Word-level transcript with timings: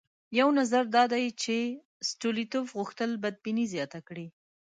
یو 0.39 0.47
نظر 0.59 0.83
دا 0.95 1.03
دی 1.13 1.25
چې 1.43 1.55
ستولیتوف 2.09 2.65
غوښتل 2.77 3.09
بدبیني 3.23 3.65
زیاته 3.73 3.99
کړي. 4.07 4.27